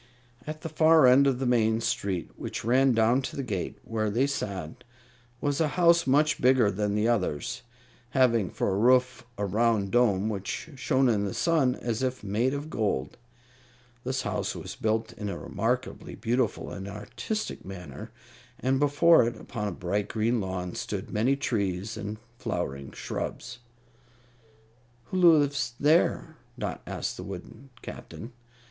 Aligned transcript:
At 0.47 0.61
the 0.61 0.69
far 0.69 1.05
end 1.05 1.27
of 1.27 1.37
the 1.37 1.45
main 1.45 1.79
street, 1.79 2.31
which 2.35 2.65
ran 2.65 2.93
down 2.93 3.21
to 3.21 3.35
the 3.35 3.43
gate 3.43 3.77
where 3.83 4.09
they 4.09 4.25
sat, 4.25 4.83
was 5.39 5.61
a 5.61 5.67
house 5.77 6.07
much 6.07 6.41
bigger 6.41 6.71
than 6.71 6.95
the 6.95 7.07
others, 7.07 7.61
having 8.09 8.49
for 8.49 8.69
a 8.71 8.77
roof 8.79 9.23
a 9.37 9.45
round 9.45 9.91
dome 9.91 10.27
which 10.27 10.71
shone 10.75 11.07
in 11.07 11.23
the 11.25 11.35
sun 11.35 11.75
as 11.75 12.01
if 12.01 12.23
made 12.23 12.55
of 12.55 12.67
gold. 12.71 13.15
This 14.03 14.23
house 14.23 14.55
was 14.55 14.75
built 14.75 15.13
in 15.13 15.29
a 15.29 15.37
remarkably 15.37 16.15
beautiful 16.15 16.71
and 16.71 16.87
artistic 16.87 17.63
manner, 17.63 18.09
and 18.59 18.79
before 18.79 19.27
it, 19.27 19.39
upon 19.39 19.67
a 19.67 19.71
bright 19.71 20.07
green 20.07 20.41
lawn, 20.41 20.73
stood 20.73 21.11
many 21.11 21.35
trees 21.35 21.95
and 21.95 22.17
flowering 22.39 22.91
shrubs. 22.91 23.59
"Who 25.11 25.19
lives 25.37 25.75
there?" 25.79 26.37
Dot 26.57 26.81
asked 26.87 27.17
the 27.17 27.23
wooden 27.23 27.69
Captain. 27.83 28.33